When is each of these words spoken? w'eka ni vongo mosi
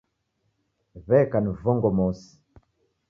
w'eka 1.07 1.37
ni 1.41 1.51
vongo 1.61 1.89
mosi 1.97 2.31